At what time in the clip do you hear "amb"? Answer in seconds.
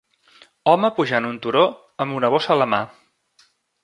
2.05-2.15